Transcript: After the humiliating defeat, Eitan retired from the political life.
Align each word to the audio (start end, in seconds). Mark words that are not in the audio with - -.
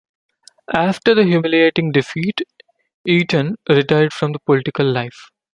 After 0.73 1.13
the 1.13 1.23
humiliating 1.25 1.91
defeat, 1.91 2.41
Eitan 3.07 3.53
retired 3.69 4.11
from 4.13 4.31
the 4.31 4.39
political 4.39 4.91
life. 4.91 5.29